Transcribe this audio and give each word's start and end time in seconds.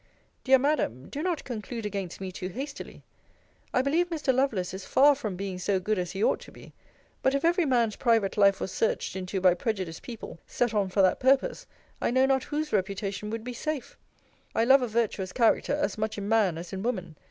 Dear 0.43 0.57
Madam, 0.57 1.09
do 1.09 1.21
not 1.21 1.43
conclude 1.43 1.85
against 1.85 2.19
me 2.19 2.31
too 2.31 2.47
hastily. 2.47 3.03
I 3.71 3.83
believe 3.83 4.09
Mr. 4.09 4.33
Lovelace 4.33 4.73
is 4.73 4.83
far 4.83 5.13
from 5.13 5.35
being 5.35 5.59
so 5.59 5.79
good 5.79 5.99
as 5.99 6.13
he 6.13 6.23
ought 6.23 6.39
to 6.39 6.51
be: 6.51 6.73
but 7.21 7.35
if 7.35 7.45
every 7.45 7.65
man's 7.65 7.97
private 7.97 8.35
life 8.35 8.59
was 8.59 8.71
searched 8.71 9.15
into 9.15 9.39
by 9.39 9.53
prejudiced 9.53 10.01
people, 10.01 10.39
set 10.47 10.73
on 10.73 10.89
for 10.89 11.03
that 11.03 11.19
purpose, 11.19 11.67
I 12.01 12.09
know 12.09 12.25
not 12.25 12.45
whose 12.45 12.73
reputation 12.73 13.29
would 13.29 13.43
be 13.43 13.53
safe. 13.53 13.95
I 14.55 14.63
love 14.63 14.81
a 14.81 14.87
virtuous 14.87 15.31
character, 15.31 15.75
as 15.75 15.99
much 15.99 16.17
in 16.17 16.27
man 16.27 16.57
as 16.57 16.73
in 16.73 16.81
woman. 16.81 17.15